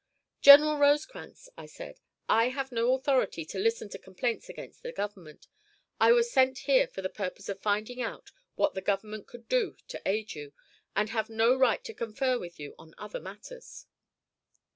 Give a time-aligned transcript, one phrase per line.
[0.41, 5.45] "General Rosecrans," I said, "I have no authority to listen to complaints against the Government.
[5.99, 9.77] I was sent here for the purpose of finding out what the Government could do
[9.89, 10.53] to aid you,
[10.95, 13.85] and have no right to confer with you on other matters."